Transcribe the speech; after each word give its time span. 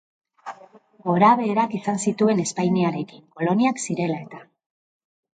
Gorabeherak 1.09 1.75
izan 1.79 1.99
zituen 2.11 2.41
Espainiarekin, 2.43 3.21
koloniak 3.41 3.83
zirela 3.85 4.17
eta. 4.23 4.41